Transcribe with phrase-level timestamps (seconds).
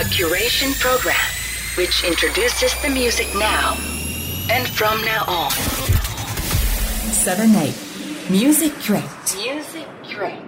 [0.00, 1.14] A curation program
[1.76, 3.76] which introduces the music now
[4.48, 5.50] and from now on.
[7.12, 7.74] 7 8
[8.30, 9.04] Music Crate
[9.36, 10.40] Music Crate.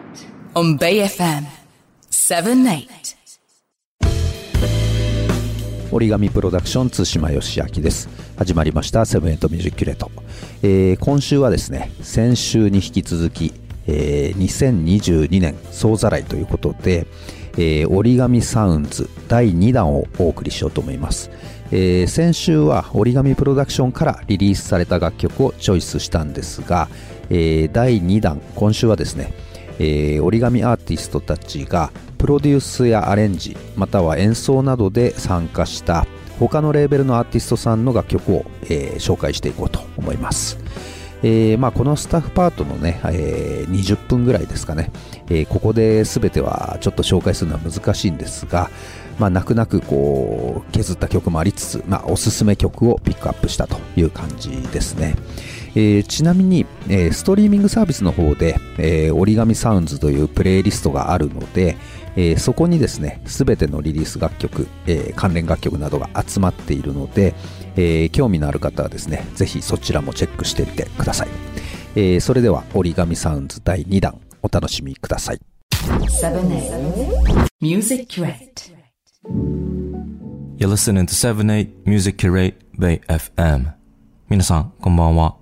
[0.55, 1.45] on Bay FM
[2.09, 2.89] 7 8
[5.93, 8.09] 折り紙プロダクション津島義明です
[8.39, 10.11] 始まりました Seven Eight musicurate、
[10.63, 13.53] えー今週はですね先週に引き続き、
[13.87, 17.07] えー2022年総ざらいということで、
[17.55, 21.31] えー折り紙サウンズ第2弾をお送りしようと思います、
[21.71, 26.89] えー先週は折り紙プロダクションからリリースされた楽曲をチョイスしたんですが、
[27.31, 29.33] えー第2弾今週はですね
[29.79, 36.07] え折り紙アーティストたちがプロデュースやアレンジまたは演奏などで参加した
[36.39, 40.59] 他のレーベルのアーティストさんの楽曲を、え紹介していこうと思います、
[41.23, 44.91] えーまあ、このスタッフパートのね、えー20分ぐらいですかね、
[45.29, 48.71] えーここで全てはちょっと紹介するのは難しいんですが、
[49.19, 55.15] まあ、泣く泣くこう削った曲もありつつ、まあ、おすすめ曲をピックアップしたという感じですね。
[55.75, 61.77] えーちなみに、えーストリーミングサービスの方で、えー折り紙サウンズというプレイリストがあるので、
[62.17, 67.35] えーそこにですね、すべてのリリース楽曲、えー関連楽曲などが集まっているので、
[67.77, 71.29] えー興味のある方はですね、ぜひそちらもチェックしてみてください。
[71.97, 75.41] えーそれでは折り紙サウンズ第2弾、お楽しみください。
[75.73, 78.73] 7 8 Music Crate
[80.59, 83.73] You're listening to 78 Music Curate Bay FM
[84.29, 85.37] 皆さん、こんばんは。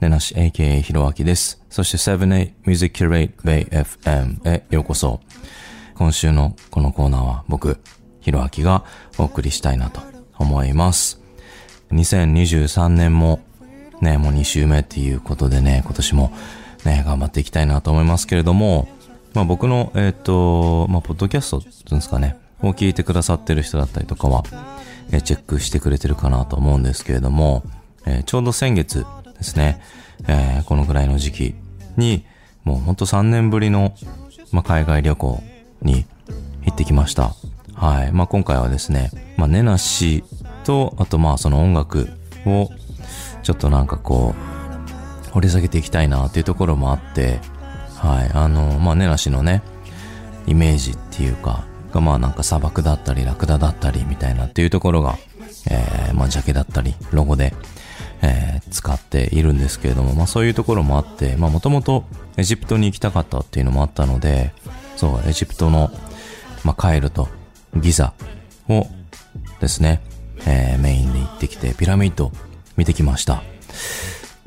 [0.00, 1.62] ねなし AKA ひろあきです。
[1.70, 5.20] そして78 Music Curate Bay FM へようこそ。
[5.98, 7.78] 今週のこのコーナーは僕、
[8.20, 8.84] ひろあきが
[9.18, 10.00] お送りしたいなと
[10.38, 11.20] 思います。
[11.90, 13.40] 2023年も
[14.02, 16.32] ね、もう2週目っていうことでね、今年も
[16.84, 18.88] ね、頑張っていきたいなと思いますけれども、
[19.32, 24.44] まあ僕の、えっ、と、まあ、ポッドキャストっていうんですかね、を聞いてくださってる人だったりとかは、
[25.10, 27.62] えーチェックしてくれてるかなと思うんですけれども、
[28.04, 29.06] えーちょうど先月
[29.38, 29.80] ですね、
[30.28, 31.54] えーこのぐらいの時期
[31.96, 32.26] に、
[32.64, 33.94] もうほんと3年ぶりの、
[34.52, 35.42] まあ、海外旅行
[35.86, 36.04] に
[36.64, 37.32] 行ってきました。
[37.74, 38.12] はい。
[38.12, 40.24] まあ、今回はですね、まあ、ネナシ
[40.64, 42.08] と、あとまあ、その音楽
[42.44, 42.68] を、
[43.42, 44.34] ちょっとなんかこ
[45.28, 47.40] う、掘り下げていきたいなっていうところもあって、
[47.94, 48.30] はい。
[48.34, 49.62] あの、まあ、ネナシのね、
[50.46, 51.64] イメージっていうか、
[51.96, 55.16] がまあなんか砂漠だったりラクダだったりみたいなっていうところが、
[55.70, 57.54] えー、まあジャケだったりロゴで、
[58.22, 62.04] えー使っているんですけれども、まあそういうところもあって、まあもともと
[62.36, 64.52] エジプトに行きたかったっていうのもあったので、
[64.96, 65.90] そう、エジプトの、
[66.64, 67.28] まあカイルと
[67.76, 68.12] ギザ
[68.68, 68.86] を
[69.60, 70.02] ですね、
[70.46, 72.32] えーメインで行ってきてピラミッド
[72.76, 73.42] 見てきました。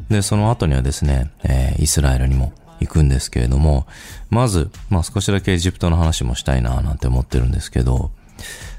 [0.10, 3.88] で、その後にはですね、えーイスラエルにも行くんですけれども、
[4.30, 8.12] まず、まあ少しだけエジプトの話もしたいななんて思ってるんですけど、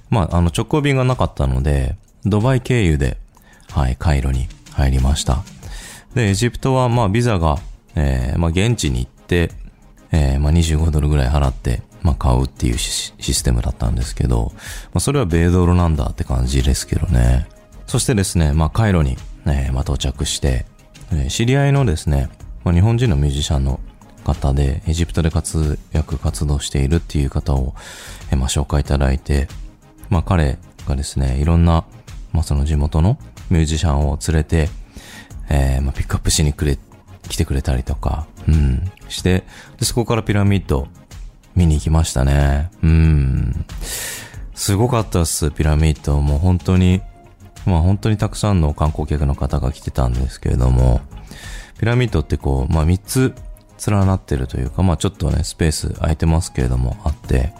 [0.09, 3.19] まああの直行便がなかったので、ドバイ経由で、
[3.71, 5.43] はい、カイロに入りました。
[6.15, 7.59] で、エジプトはまあビザが、
[7.95, 9.53] えーまあ現地に行って、
[10.13, 14.61] えーまあ25ドルぐらい払って、まあ買うっていうシステムだったんですけど、ま
[14.95, 17.47] あそれは米ドルなんだって感じですけどね。
[17.87, 19.17] そしてですね、まあカイロに、
[19.47, 20.67] えまあ到着して、
[21.13, 22.29] えー知り合いのですね、
[22.65, 23.81] まあ、日本人のミュージシャンの
[24.25, 27.75] 方で、エジプトで活躍、活動しているっていう方を、
[28.31, 29.49] えーまあ紹介いただいて、
[30.09, 31.85] まあ彼がですね、いろんな、
[32.33, 33.19] まあその地元の
[33.51, 34.69] ミュージシャンを連れて、
[35.49, 36.79] えーまあピックアップしにくれ、
[37.29, 39.45] 来てくれたりとか、うん、して、
[39.83, 40.89] そこからピラミッド
[41.55, 42.71] 見に行きましたね。
[42.83, 43.67] うん。
[44.55, 46.21] すごかったっす、ピラミッド。
[46.21, 47.03] もう本当に、
[47.67, 51.01] まあ本当にたくさんの観光客の方が来てたんですけれども、
[51.79, 53.35] ピラミッドってこう、まあ3つ
[53.89, 57.53] 連なってるというか、まあちょっとね、スペース空いてますけれども、あって、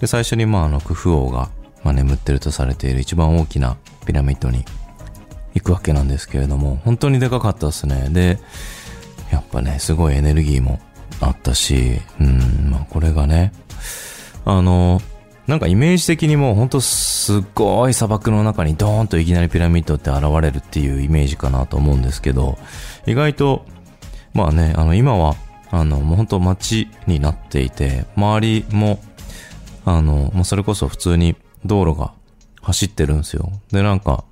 [0.00, 1.50] で、最初にまああの、クフ王が、
[1.82, 3.76] まあ眠ってるとされている一番大きな
[4.06, 4.64] ピラミッドに
[5.54, 8.08] 行くわけなんですけれども、本当にでかかったですね。
[8.10, 8.38] で、
[9.30, 10.80] やっぱね、すごいエネルギーも
[11.20, 13.52] あったし、うん、まあこれがね、
[14.44, 15.00] あの、
[15.46, 22.58] なんかイメージ的にもうほんとすっごい砂漠の中にドーンといきなりピラミッドって現れるっていうイメージかなと思うんですけど、
[23.06, 23.66] 意外と、
[24.34, 25.36] まあね、あの今は、
[25.70, 29.00] あの、もうほんと街になっていて、周りも、
[29.84, 31.34] あの、もうそれこそ普通に
[31.64, 32.12] 道路が
[32.60, 33.50] 走ってるんですよ。
[33.72, 34.24] で、なんか、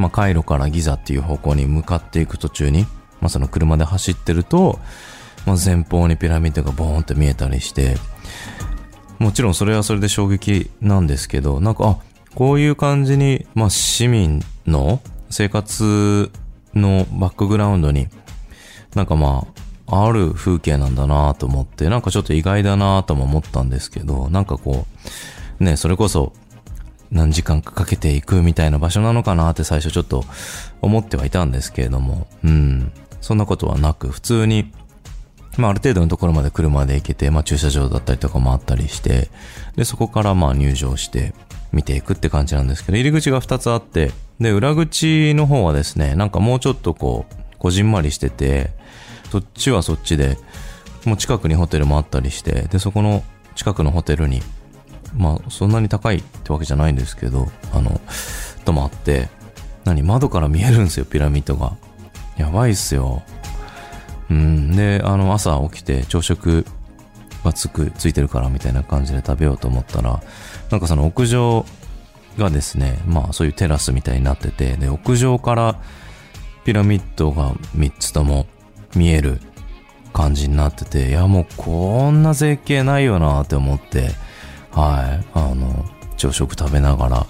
[0.00, 2.84] まあ、カイロからギザっていう方向に向かっていく途中に、
[3.20, 4.78] まあ、その車で走ってると、
[5.46, 7.96] まあ、前方にピラミッドがボーンって見えたりして、
[9.18, 11.98] もちろんそれはそれで衝撃なんですけど、なんか、あ、
[12.34, 16.30] こういう感じに、まあ、市民の生活
[16.74, 18.08] のバックグラウンドに、
[18.94, 19.46] なんかま
[19.86, 24.86] あ、ある風景なんだなと思って、なんかちょっと意外だなとも思ったんですけど、なんかこ
[25.60, 26.32] う、ね、それこそ
[27.10, 30.24] 何時間かかけていくみたいな場所なのかなって最初ちょっと
[30.80, 32.92] 思ってはいたんですけれども、うん。
[33.20, 34.72] そんなことはなく、普通に、
[35.56, 39.28] まあある程度のところまで車で行けて、まあ駐車場だったりとかもあったりして、
[39.76, 41.34] で、そこからまあ入場して
[41.72, 48.70] 見ていくって感じなんですけど、入り口が2つあって、で、裏口の方はですね、なんかもうちょっとこう、こじんまりしてて、
[49.30, 50.38] そっちはそっちで、
[51.04, 53.22] もう近くにホテルもあったりして、で、そこの
[53.54, 54.42] 近くのホテルに
[55.14, 58.00] まあ、そんなに高いってわけじゃないんですけど、あの、
[58.64, 59.28] ともあって、
[59.84, 61.76] 何、窓から見えるんですよ、ピラミッドが。
[62.36, 63.22] やばいっすよ。
[64.30, 64.76] うん。
[64.76, 66.64] で、あの、朝起きて朝食
[67.44, 70.22] がつく、ついてるからみたいな感じで食べようと思ったら、
[70.70, 71.64] なんかその屋上
[72.38, 75.80] がですね、まあそういうテラスみたいになってて、で、屋上から
[76.64, 78.46] ピラミッドが3つとも
[78.94, 79.40] 見える
[80.12, 84.10] 感じになってて、いやもうこんな絶景ないよなって思って、
[84.72, 85.84] はい、あの、
[86.16, 87.26] 朝食食べながら、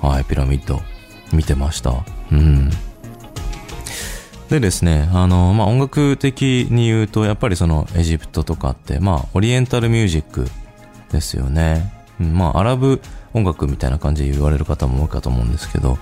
[0.00, 0.80] はい、ピラミッド
[1.32, 1.92] 見てました。
[2.32, 2.70] うん。
[4.48, 10.48] でですね、あの、まあ、音楽的に言うと、やっぱりそのエジプトとかって、まあ、オリエンタルミュージック
[11.12, 11.92] ですよね。
[12.18, 13.02] うん、まあ、アラブ
[13.34, 15.98] 音楽みたいな感じで言われる方も多いかと思うんですけど、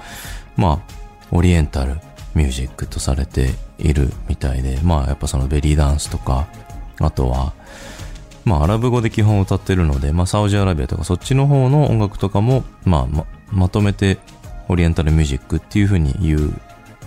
[0.57, 0.95] まあ、
[1.33, 1.97] オリエンタル
[2.35, 6.47] ミュージックとされているみたいで、まあ、やっぱそのベリーダンスとか、
[7.01, 7.53] あとは、
[8.47, 14.19] まあ、アラブ語で基本歌ってるので、まあ、サウジアラビアとかそっちの方の音楽とかも、まあ、ま、まとめて
[14.69, 16.55] オリエンタルミュージックっていう風に言う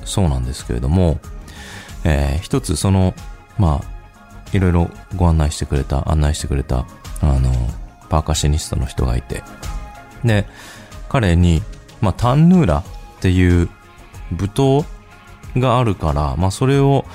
[0.04, 1.20] そうなんですけれども、
[2.04, 3.14] えー、一つその、
[3.58, 6.86] まあ、いろいろご案内してくれた、案内してくれた、
[7.22, 7.52] あの、
[8.10, 9.42] パーカッシニストの人がいて、
[10.26, 10.46] で、
[11.08, 11.62] 彼に、
[12.02, 12.84] まあ、タンヌーラっ
[13.22, 13.70] ていう
[14.32, 14.84] 舞踏
[15.58, 17.06] があるから、まあ、それを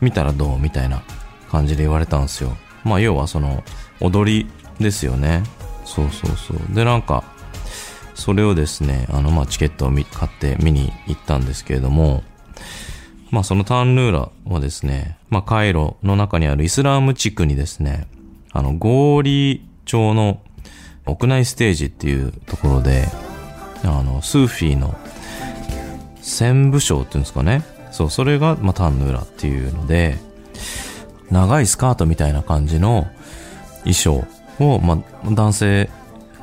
[0.00, 1.02] 見たらどうみたいな
[1.50, 2.56] 感じで言われたんですよ。
[2.84, 3.62] まあ要はその
[4.00, 5.42] 踊りですよね。
[5.84, 6.74] そうそうそう。
[6.74, 7.24] でなんか、
[8.14, 12.22] それをですね、あのまあチケットを買って見に行ったんですけれども、
[13.30, 18.06] まあそのターンヌーラはですね、まあカイロの中にあるイスラーム地区にですね、
[18.52, 20.40] あのゴーリー町の
[21.06, 23.08] 屋内ステージっていうところで、
[23.84, 24.94] あの、スーフィーの
[26.22, 27.64] 旋部章っていうんですかね。
[27.90, 30.18] そう、それが、まあ、ターンヌーラっていうので、
[31.32, 33.06] 長いスカートみたいな感じの
[33.80, 34.24] 衣装
[34.60, 35.90] を、まあ、男性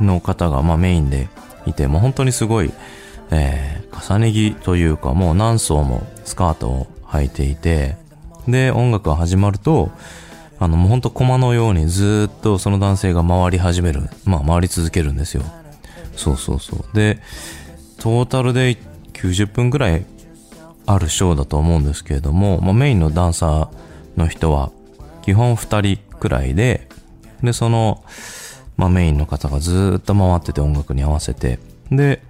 [0.02, 1.30] の方が、まあ、メインで
[1.66, 2.72] いて、もう本当にすごい、
[3.32, 7.98] えー、重ね着というか、もう何層もスカートを履いていて、
[8.48, 9.92] で、音楽が始まると、
[10.60, 14.10] あの、もうほんと駒のようにずっとその男性が回り始める。
[14.26, 15.44] まあ、回り続けるんですよ。
[16.16, 16.96] そうそうそう。
[16.96, 17.20] で、
[18.00, 18.76] トータルで
[19.14, 20.06] 90分ぐらい
[20.86, 24.72] あるショーだと思うんですけれども、まあ、メインのダンサーの人は
[25.30, 26.88] 基本2人くらいで、
[27.44, 28.04] で、その、
[28.78, 31.60] まあメインの方がずっと回ってて音楽に合わせて、
[31.92, 32.24] で、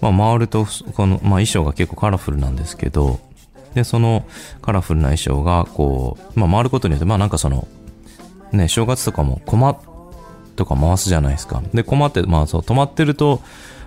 [0.00, 0.64] まあ回ると、
[0.94, 3.18] この、まあ衣装が結構カラフルなんですけど、
[3.74, 4.24] で、その
[4.62, 7.66] カラフルな衣装が、こう、まあ回ることによって、まあなんかその、
[8.52, 9.76] ね、正月とかもコマ
[10.54, 11.60] とか回すじゃないですか。
[11.74, 13.42] で、コマって、まあそう、止まってると、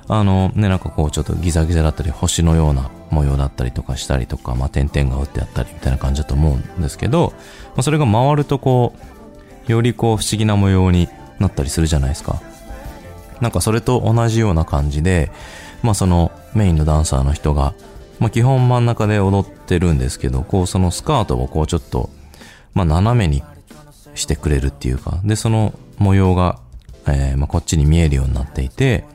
[0.08, 7.34] あの、ね、なんかこう、ちょっとギザギザだったり、星のような模様だったりとかしたりとか、まあ、点々が打ってあったりみたいな感じだと思うんですけど、
[7.70, 8.94] まあ、それが回るとこ
[9.68, 11.10] う、よりこう、不思議な模様に
[11.40, 12.42] なったりするじゃないですか。
[13.42, 15.32] なんかそれと同じような感じで、
[15.84, 17.74] まあそのメインのダンサーの人が、
[18.20, 22.10] まあ基本真ん中で踊ってるんですけど、こうそのスカートをこうちょっと、
[22.74, 23.44] まあ斜めに
[24.16, 26.60] してくれるっていうか、でその模様が、
[27.08, 29.06] えー、まあこっちに見えるようになっていて、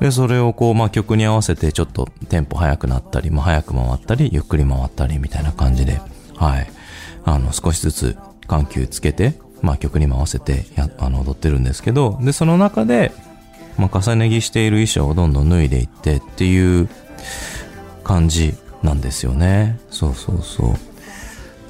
[0.00, 6.00] で、それをこう、まあ、曲に合わせてちょっとテンポ速くなったり、まあ、速く回ったり、ゆっくり回ったりみたいな感じで、
[6.36, 6.70] はい。
[7.24, 8.16] あの、少しずつ
[8.46, 13.12] 緩急つけて、まあ、曲にも合わせてや、あの、踊ってるんですけど、で、その中で、
[13.76, 16.88] まあ、重ね着している衣装をどんどん脱いでいってっていう
[18.02, 19.78] 感じなんですよね。
[19.90, 20.74] そうそうそう。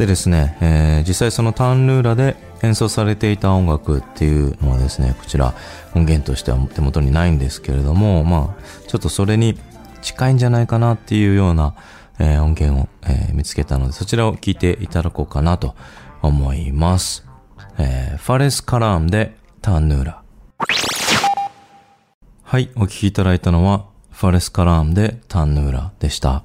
[0.00, 5.52] でですね、えー、実際そのタンルーラで演奏されていた音楽っていうのはですね、こちら
[5.94, 9.58] 音源としては手元にないんですけれども、まあ、ちょっとそれに
[10.00, 11.74] 近いんじゃないかなっていうような、
[12.18, 15.74] えー、音源を、えー、見つけたので、そちらを聞いていただこうかなと
[16.22, 17.26] 思います。
[17.76, 20.22] えー、ファレス・カラームでタンヌーラ。
[22.42, 26.42] はい、お聴きいただいたのは、ファレス・カラームでタンヌーラでした。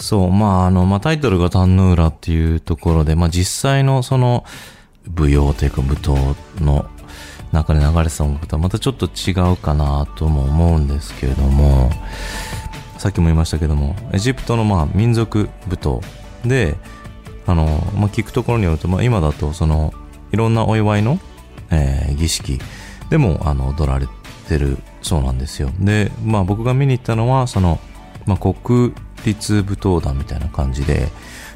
[0.00, 4.44] そう、まあ、あの、まあ、タイトルがタンヌーラっていうところで、まあ、実際のその、
[5.14, 6.88] 舞踊というか舞踏の
[7.52, 11.90] 中で流れてた音楽とはまたちょっと違うかなとも思うんですけれども、
[12.98, 16.00] さっきも言いましたけども、エジプトのまあ民族舞踏
[16.46, 16.76] で、
[17.46, 17.64] あの、
[17.96, 19.92] まあ、聞くところによると、まあ、今だとその、
[20.32, 21.18] いろんなお祝いの、
[21.70, 22.60] えー、儀式
[23.08, 24.06] でも、あの、踊られ
[24.48, 25.70] てるそうなんですよ。
[25.80, 27.80] で、まあ僕が見に行ったのは、その、
[28.26, 28.92] まあ国
[29.24, 31.08] 立舞踏団みたいな感じで、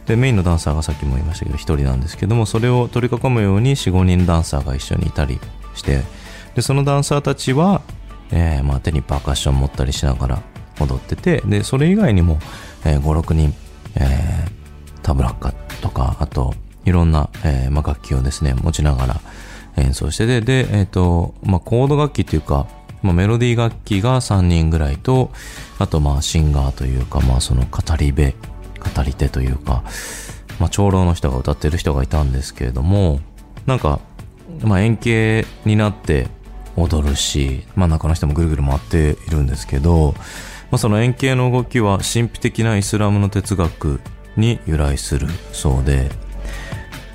[0.06, 5.40] で、メインのダンサーがさっきも言いましたけど、一人なんですけども、それを取り囲むように4、5人ダンサーが一緒にいたり
[5.74, 6.02] して、
[6.54, 7.82] で、そのダンサーたちは、
[8.30, 10.42] えーまあ手にパーカッション持ったりしながら
[10.80, 12.38] 踊ってて、で、それ以外にも、
[12.84, 13.54] えー5、6人、
[13.96, 14.54] えー
[15.04, 15.52] タブラッカ
[15.82, 16.54] とか、あと、
[16.84, 19.20] いろんな、えーまあ、楽器をですね、持ちながら
[19.76, 22.66] 演奏してて、で、えっ、と、まあ、コード楽器っていうか、
[23.04, 25.30] まあ、メロディー楽器が3人ぐらいと、
[25.78, 28.32] あと、まあ、シンガーというか、まあ、その語り部、
[28.96, 29.84] 語り手というか、
[30.58, 33.20] まあ、長老の人が歌ってる人がいたんですけれども、
[33.66, 34.00] なんか、
[34.62, 36.28] まあ、円形になって
[36.76, 40.14] 踊るし、真ん中の人もぐるぐる回っているんですけど、
[40.70, 44.00] まあ、その円形の動きは神秘的なイスラムの哲学
[44.38, 46.10] に由来するそうで、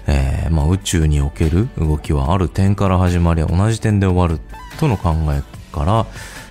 [0.05, 4.39] えーまあ、宇宙における動きはある点から始まり同じ点で終わる
[4.79, 6.05] との考えから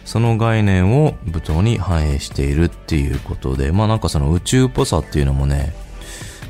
[0.04, 5.74] その概念を舞踏に反映しているっていうことでまあなんかその宇宙っぽさっていうのもね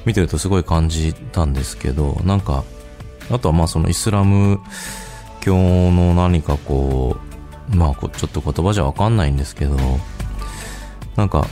[0.05, 2.65] 見てるとすごい感じたんですけどなんか
[3.31, 4.61] あとはまあそのイスラム
[5.41, 7.17] 教の何かこ
[7.73, 9.77] うまあこちょっと言葉じゃわかんないんですけど
[11.17, 11.47] なんか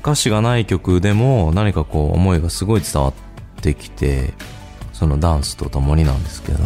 [0.00, 3.14] 歌詞がない曲でも何かこう思いがすごい伝わっ
[3.62, 4.34] てきて
[4.92, 6.58] そのダンスとともになんですけど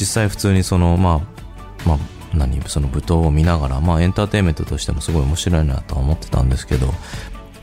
[0.00, 1.22] 実際普通にそのま
[1.84, 1.98] あまあ
[2.34, 6.92] 何その舞踏を見ながらまあエンターテインメントとしてもすごい面白いなとは思ってたんですけど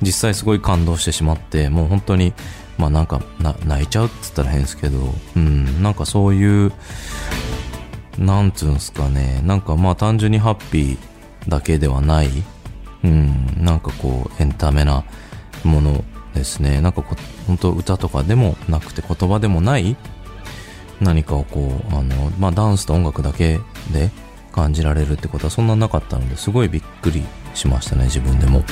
[0.02, 2.34] 実際すごい感動してしまってもう本当に
[2.78, 4.98] まあなんかな泣いちゃうって言ったら変ですけど
[5.36, 6.72] うんなんかそういう
[8.18, 10.98] なんつうんすかねなんかまあ単純にハッピー
[11.48, 12.30] だけではない
[13.06, 15.04] うん、なんかこう、エンタメな
[15.64, 16.04] もの
[16.34, 16.82] ですね。
[16.82, 19.96] なんかこ、本当歌とかでもなくて言葉でもない
[21.00, 23.60] 何かをこう、あの、まあ、ダンスと音楽だけ
[23.94, 24.10] で
[24.56, 28.64] 感じられるってことはそんななかったので、すごいびっくりしましたね、自分でも。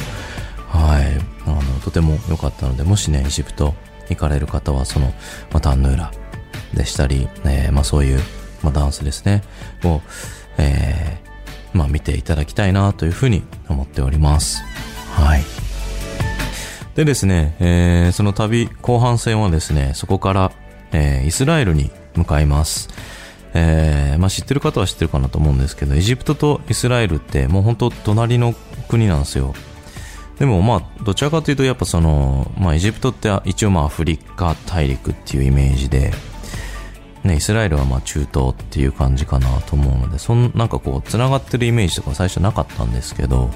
[0.70, 1.04] はい。
[1.46, 3.76] あの、とても良かったので、もしね、エジプト
[4.10, 5.08] 行かれる方は、その、
[5.52, 6.12] まあ、タンヌーラ
[6.74, 8.20] でしたり、えーまあ、そういう、
[8.64, 9.44] まあ、ダンスですね、
[9.84, 10.02] を、
[10.58, 11.24] えー
[11.74, 14.64] まあ見ていただきたいなというふうに思っております。
[15.16, 15.44] はい。
[16.96, 20.52] でですね、えーその旅後半戦はですね、そこから、
[20.92, 22.90] えーイスラエルに向かいます。
[23.54, 28.54] えーまあ知ってる方は知ってるかなと思うんですけど、エジプトとイスラエルってもう本当隣の
[28.88, 29.54] 国なんですよ。
[30.40, 36.12] でもまあ、どちらかというとやっぱその、まあエジプトって一応まあアフリカ大陸っていうイメージで、
[37.24, 43.50] ね、イスラエルはまあ中東っていう感じかなと思うので、そんなんかこう、繋がってるイメージとか最初なかったんですけど、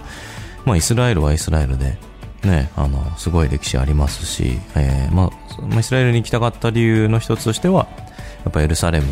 [0.65, 1.97] まあイスラエルはイスラエルで、
[2.43, 5.31] ね、あの、すごい歴史ありますし、えーま
[5.75, 7.87] あ、イスラエルに行きたかった理由の一つとしては、
[8.45, 9.07] やっぱエルサレム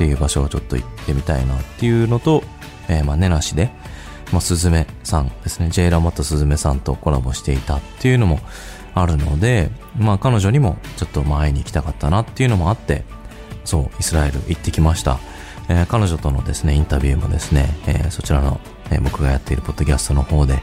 [0.00, 2.42] っていう場所をちょっと行ってみたいなっていうのと、
[2.88, 3.70] えーまあ、ネナシで、
[4.32, 8.40] まあ、スズメさんですね、ジェイラモとスズメさんとコラボしていたっていうのも
[8.94, 13.04] あるので、まあ彼女にもちょっとまあ会いに行きたかったなっていうのもあって、
[13.66, 15.18] そう、イスラエル行ってきました。
[15.68, 18.58] えー彼女とのですね、インタビューもですね、えーそちらの、
[18.90, 20.62] えー僕がやっているポッドキャストの方で、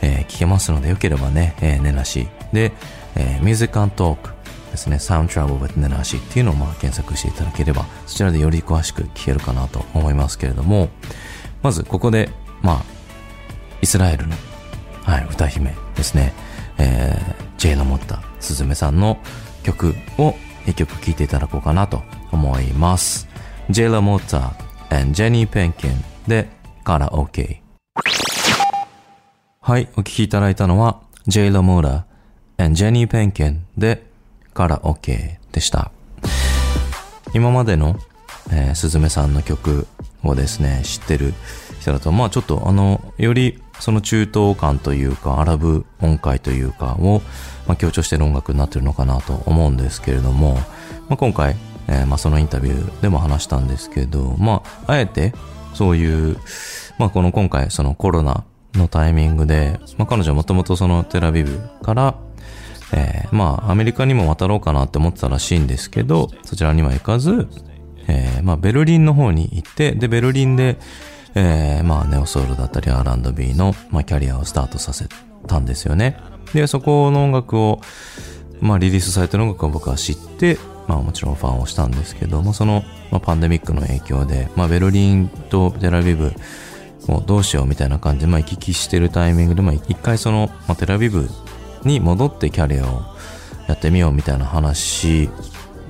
[0.00, 2.72] え聞けますので、よければね、えー、ネナシで、
[3.14, 4.41] えー、Music and Talk
[4.72, 10.88] ですね、Sound Travel with ネナシっていうのをまあ検索していただければ、そちらでより詳しく聞けるかなと思いますけれども、
[11.62, 12.30] まずここで、
[12.62, 12.82] まあ、
[13.82, 14.34] イスラエルの、
[15.04, 16.32] はい、歌姫ですね、
[16.78, 19.18] えー、ジェイの持ったスズメさんの
[19.62, 20.34] 曲を
[20.66, 22.02] 一曲聴いていただこうかなと
[22.32, 23.28] 思います。
[23.68, 26.48] ジェイラ・モーター and ジェニー・ペンキンで
[26.82, 27.62] カラオケ。
[29.60, 34.11] はい、お聴きいただいたのは、ジェイラ・モーラー and ジェニー・ペンキンで
[34.54, 35.90] カラオケでした。
[37.34, 37.96] 今までの、
[38.50, 39.86] えー、すずめさんの曲
[40.22, 41.32] をですね、知ってる
[41.80, 47.22] 人だと、まあちょっとあの、よりその中東感というか、アラブ音階というかを、
[47.66, 50.54] まあ、強調してる音楽になってるのかなと思うんですけれども、
[51.08, 51.56] まあ今回、
[51.88, 55.32] えーまあそのインタビューでも話したんですけど、まああえて
[55.74, 56.36] そういう、
[56.98, 58.44] まあこの今回そのコロナ
[58.74, 62.14] のタイミングで、まあ彼女はもともとそのテラビブから、
[62.92, 67.48] えーまあ、アメリカにも渡ろうかなって思ってたらしいんですけど、そちらには行かず、
[68.08, 70.78] えーまあ、ベルリンの方に行って、で、ベルリンで、
[71.34, 75.06] えーまあ、ネオソウルだったり R&B の、まあ、キャリアをスタートさせ
[75.46, 76.18] たんですよね。
[76.52, 77.80] で、そこの音楽を、
[78.60, 86.32] まあ、リリースされてる音楽を僕は知って、まあ、もちろんファンをしたんですけど、まあ、その、まあ、パンデミックの影響で、まあ、ベルリンとテラビブ
[87.08, 91.28] をどうしようみたいな感じで、まあ、行き来してるタイミングで、まあ、一回その、まあ、テラビブ
[91.84, 93.02] に戻ってキャリアを
[93.68, 95.28] やってみようみたいな話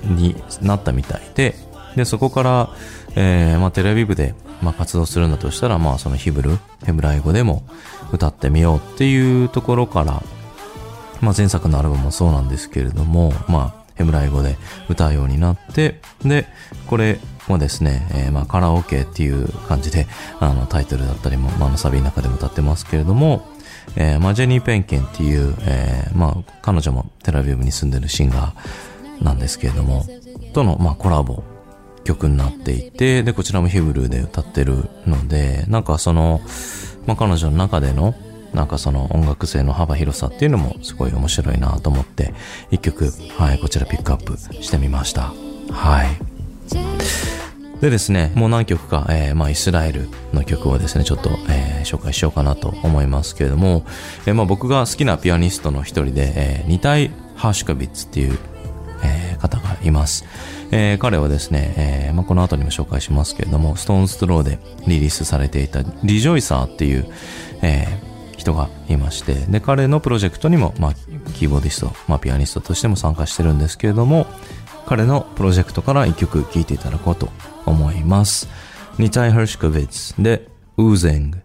[0.03, 1.55] になったみたいで、
[1.95, 2.69] で、そこから、
[3.15, 4.33] えー、まあ、テレビ部で
[4.63, 7.63] まあ、活動するんだとしたら、まあ、そのヒブル、ヘブライ語でも
[8.11, 10.23] 歌ってみようっていうところから、
[11.21, 14.57] まあ、前作のアルバムもそうなんですけれども、まあ、ヘブライ語で
[14.89, 16.47] 歌うようになって、で、
[16.87, 20.07] これもですね、えー、まあ、カラオケっていう感じで、
[20.39, 23.45] あの、タイトルだったりも、まあ、サビの中でも歌ってますけれども、
[23.95, 30.05] えー、まあ、ジェニー・ペンケンっていう、えー、まあ、彼女もテラビブに住んでるシンガーなんですけれども、
[30.53, 31.43] との、まあ、コラボ
[32.03, 36.41] 曲になっていて、で、こちらもヒブルーで歌ってるので、なんかその、
[37.05, 38.15] まあ、彼女の中での、
[38.53, 42.33] なんかその音楽性の幅広さっていうのもすごい面白いなと思って、
[42.71, 45.33] 一曲、はい、こちらピックアップしてみました。
[45.71, 47.32] はい。
[47.83, 53.83] でですね、もう何曲か、えー、まあ、イスラエルの曲をですね、ちょっと、えー、紹介しようかなと思いますけれども、
[54.25, 58.37] えー、まあ、僕が好きなピアニストの一人で、えー、ニタイ・ハーシュコビッツっていう、
[59.03, 60.23] えー、方がいます。
[60.71, 67.05] えー、彼はですね、えーまあ、この後にも紹介しますけれども、ストーンズスローでリリースされていたリジョイサーっていう、
[67.63, 70.93] えー、人がいまして、で、彼のプロジェクトにも、まあ、
[71.33, 74.25] キーボーディスト、まあ、ピアニストとしても参加してるんですけれども、
[74.85, 77.29] 彼のプロジェクトから一曲聴いていただこうと
[77.65, 78.47] 思います。
[78.99, 80.47] ニタイ・ハーシュコビッツで、
[80.77, 81.39] ウーゼング。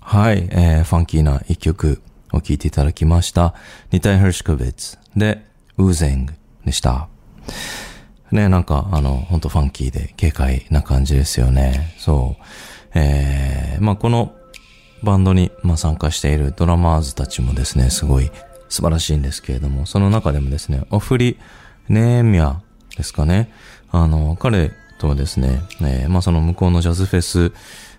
[0.00, 3.54] はい、えー、ファンキーな一曲を聴いていただきました。
[3.92, 5.46] ニタイ・ハルシュコビッツで、
[5.76, 6.40] ウーゼング。
[6.64, 7.08] でした。
[8.30, 11.94] ね、なんか、あの、ほんとファンキーで軽快な感じですよね。
[11.98, 12.42] そう。
[12.94, 14.34] えー、まあ、この
[15.02, 18.30] バンドに、ま、参加しているドラマーズたちもですね、すごい
[18.70, 21.38] 素晴らしいんですけれども、その中でもですね、オフリ・
[21.90, 22.56] ネーミャ
[22.96, 23.52] ですかね。
[23.92, 27.52] あの、彼とはですね、えー、まあ、その向こうのジャズフェス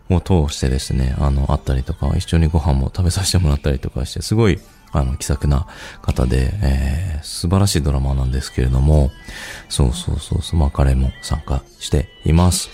[0.09, 4.59] を通してですね、あの、会ったりとか、一緒にご飯も食べさせてもらったりとかして、すごい
[4.93, 5.67] あの、気さくな
[6.01, 9.11] 方で、えー、素晴らしいドラマなんですけれども、
[9.69, 12.69] そうそうそうそう、まあ彼も参加しています。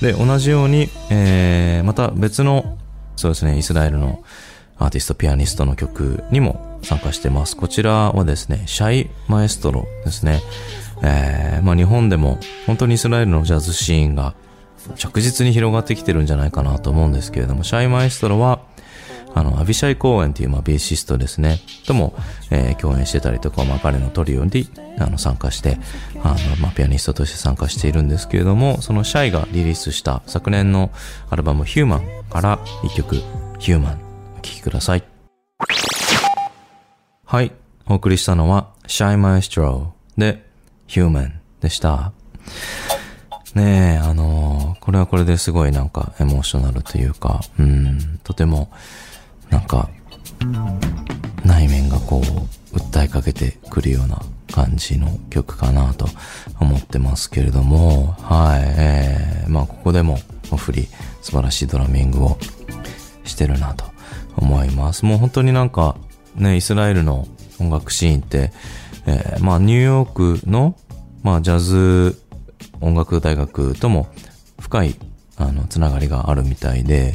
[0.00, 2.76] で、同じように、えー、また別の、
[3.16, 4.24] そうですね、イスラエルの
[4.78, 7.56] アーティスト、ピアニストの曲にも参加してます。
[7.56, 10.40] こちらはですね、シャイマエストロですね。
[11.02, 14.34] えー、まあ日本でも本当にイスラエルのジャズシーンが
[14.96, 18.60] 着実に広がってきてるんじゃないかなと思うんですけれども、シャイマエストロは、
[19.34, 22.14] あの、アビシャイ公演っていう、まあ、ベーシストですね、とも、
[22.50, 25.78] えー、共演してたりとか、まあ、彼のトリオに、あの、参加して、
[26.22, 30.90] あの、まあ、ピアニストとして参加しているんですけれども、そのシャイがリリースした昨年の
[31.30, 33.16] アルバムヒューマンから一曲、
[33.58, 34.00] ヒューマン、
[34.38, 35.19] お聴きください。
[37.30, 37.52] はい、
[37.86, 40.44] お送りしたのは、シャイマエストローで、
[40.88, 42.10] ヒューマンでした。
[43.54, 48.68] ねえ、あのー、これはこれですごいなんかエモーショナルというか、うん、とても、
[49.48, 49.88] なんか、
[51.44, 54.20] 内面がこう、訴えかけてくるような
[54.52, 56.08] 感じの曲かなと
[56.58, 60.18] 思ってますけれども、はい、えー、まあここでも
[60.50, 60.88] お振り
[61.22, 62.38] 素晴らしいドラミングを
[63.22, 63.84] してるなと
[64.36, 65.04] 思います。
[65.04, 65.94] もう本当になんか
[66.40, 67.26] ね、イスラエルの
[67.60, 68.52] 音楽シーンって、
[69.06, 70.76] えー、まあニューヨークの、
[71.22, 72.20] まあジャズ
[72.80, 74.08] 音楽大学とも
[74.58, 74.96] 深い
[75.36, 77.14] あのつながりがあるみたいで、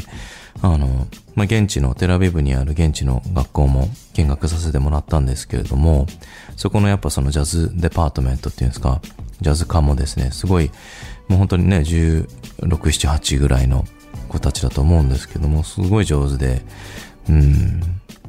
[0.61, 6.07] あの、まあ、現地のテラビブにある現地の学校も見学させてもらったんですけれども、
[6.55, 9.01] そこのやっぱそのジャズデパートメントっていうんですか、
[9.41, 10.71] ジャズ科もですね、すごい、
[11.27, 12.27] もう本当にね、16、
[12.61, 13.85] 7、8ぐらいの
[14.29, 16.61] 子たちだと思うんですけども、すごい上手で、
[17.29, 17.81] うん、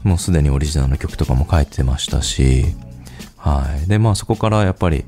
[0.06, 2.64] もうすでにオリジナルの曲とかも書いてましたし、
[3.36, 3.88] はい。
[3.88, 5.04] で、まあそこからやっぱり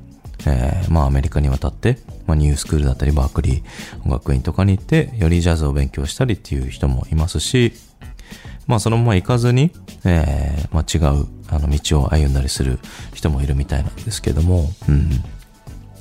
[0.47, 7.73] えー、まあアメリカに渡って、まあニュースクールだったりバークリー音楽院とかに行って、よりジャズを勉強したりっていう人もいますし、
[8.67, 9.73] まあそのまま行かずに、
[10.05, 12.79] えー、まあ違うあの道を歩んだりする
[13.15, 15.11] 人もいるみたいなんですけども、うん。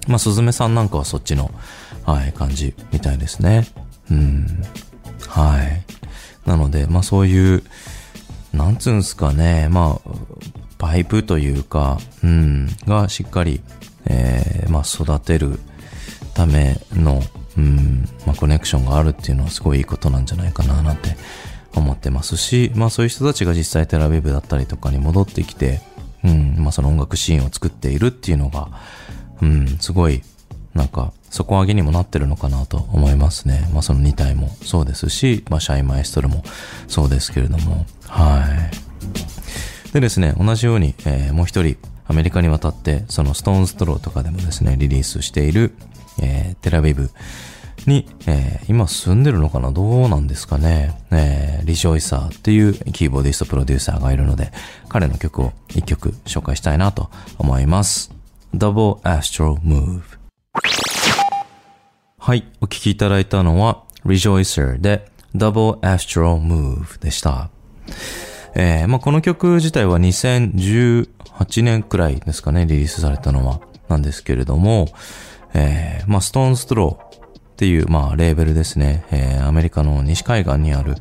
[0.07, 1.51] まあ、すずめさんなんかはそっちの、
[2.05, 3.67] はい、感じみたいですね。
[4.09, 4.47] うん。
[5.27, 5.83] はい。
[6.45, 7.63] なので、まあそういう、
[8.53, 10.09] なんつうんすかね、まあ、
[10.77, 13.61] パイプというか、うん、がしっかり
[14.09, 15.59] えー、まあ、育てる
[16.33, 17.21] ための、
[17.57, 21.15] うん、まあ、コネクションがあるっていうのはすごいいいことなんじゃないかななんて
[21.75, 25.81] 思ってますし、まあ、そういう人たちが実際テラビブだったりとかに戻ってきて、
[26.23, 28.69] うん、まあ、その音楽シーンを作っているっていうのが、
[29.41, 30.23] うん、すごい、
[30.73, 33.69] なんか、底上げにもなってるのかなと思いますね。
[33.73, 36.43] まあ、そのニタイもそうですし、まあ、シャイマエストルも
[36.87, 38.45] そうですけれども、は
[39.89, 39.93] い。
[39.93, 45.73] でですね、同じように、えー、もう一人、アメリカに渡って、そのストーンズスローとかでもですね、リリースしている、
[46.21, 47.09] えー、テルアビブ
[47.85, 49.71] に、えー、今住んでるのかな？
[49.71, 54.51] どうなんですかね、えー、リジョイサーっていうキーボーディストプロデューサーがいるので、
[54.89, 58.11] 彼の曲を一曲紹介したいなと思います。
[58.53, 60.01] Double Astral Move
[62.17, 67.49] はい、お聴きいただいたのは Rejoicer で Double Astral Move でした。
[68.55, 73.61] えーまあ、この曲自体は2018年くらいですかね、リリースされたのは。
[73.87, 74.87] なんですけれども、
[75.53, 79.05] えーまあ、ストーンストローっていう、まあ、レーベルですね。
[79.11, 80.95] えーアメリカの西海岸にある、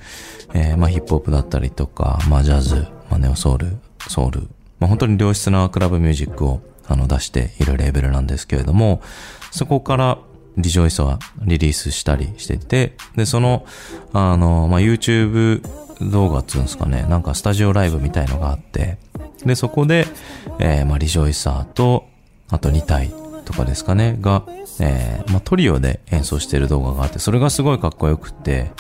[0.55, 3.77] えーまあ、ヒップホップだったりとか、まあ、ジャズ、まあ、ネオソウル、
[4.09, 4.43] ソウル、
[4.79, 9.03] まあ、本当に良質なクラブミュージックを、あの、出しているレーベルなんですけれども、
[9.51, 10.19] そこから、
[10.57, 13.67] リジョイスはリリースしたりしてて、で、その、
[14.13, 15.63] あの、まあ、YouTube
[16.01, 18.99] 動画っつうんですかね、なんかスタジオライブみたいのがあって、
[19.45, 20.07] で、そこで、
[20.59, 22.07] えーまあ、リジョイサーと、
[22.49, 23.13] あと2体
[23.45, 24.45] とかですかね、が、
[24.81, 28.71] えーまあ、トリオで演奏してる動画があって、それがすごいかっこよくて、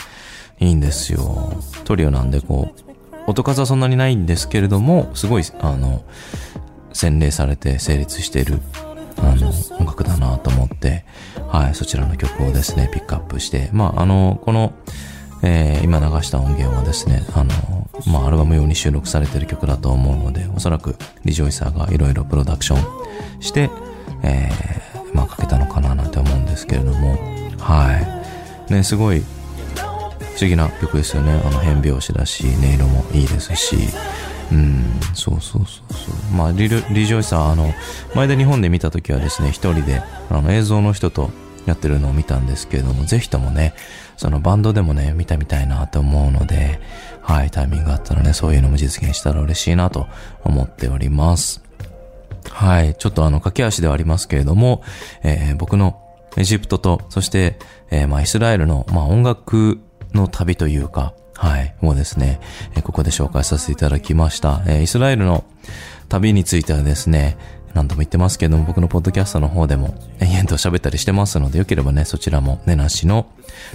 [0.58, 1.52] いいんですよ。
[1.84, 6.04] トリオなんで、こう、音数はそんなにないんですけれども、すごい、あの、
[6.92, 8.60] 洗練されて成立してる、
[9.18, 9.52] あの、
[9.86, 11.04] 音楽だなと思って、
[11.48, 14.74] はい、そちらの曲をですね、ピックアップして、まあ、あの、この、
[15.42, 23.70] えー今流した音源はですね、あの、まあ、アルバム用に収録されてる曲だと思うので、おそらくリジョイサーがいろいろプロダクションして、
[24.24, 27.16] えーまあ、かけたのかななんて思うんですけれども、
[27.58, 28.26] は
[28.68, 28.72] い。
[28.72, 31.40] ね、すごい、不思議な曲ですよね。
[31.44, 33.76] あの変拍子だし、音色もいいですし、
[34.52, 36.36] うん、そうそうそうそう。
[36.36, 37.72] まあ、リルリジョイサー、あの、
[38.14, 41.30] 前で日本で見た時はですね、一人で、あの、映像の人と
[41.66, 43.74] やってるのを見たんですけれども、ぜひともね、
[44.16, 46.80] そのバンドでもね、見たみたいなと思うので、
[47.20, 50.06] はい、タイミングがあったらね、そういうのも実現したら嬉しいなと
[50.44, 51.62] 思っております。
[52.50, 52.94] はい。
[52.94, 54.82] ちょっとあの、駆け足ではありますけれども、
[55.22, 56.02] えー僕の
[56.36, 57.58] エジプトと、そして、
[57.90, 59.80] えーまあ、イスラエルの、まあ、音楽
[60.12, 62.40] の旅というか、はい、もうですね、
[62.76, 64.62] えここで紹介させていただきました。
[64.66, 65.44] えイスラエルの
[66.08, 67.36] 旅についてはですね、
[67.74, 73.26] 何度も言ってますけども、僕のポッドキャストの方でも延々と喋ったりしてますので、よければね、そちらもネナシの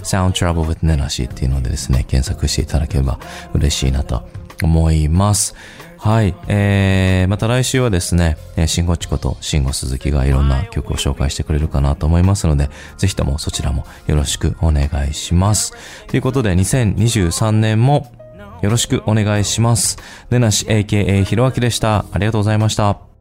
[0.02, 3.20] Sound Travel with ネナシっていうのでですね、検索していただければ
[3.54, 4.28] 嬉しいなと
[4.62, 5.54] 思います。
[6.02, 6.34] はい。
[6.48, 8.36] えー、また来週はですね、
[8.66, 15.72] シンゴチコとシンゴ鈴木がいろんな曲を紹介してくれるかなと思いますので、ぜひともそちらもよろしくお願いします。
[16.08, 18.10] ということで、2023年も
[18.62, 19.96] よろしくお願いします。
[20.28, 22.04] でなし AKA ひろあきでした。
[22.10, 23.11] ありがとうございました。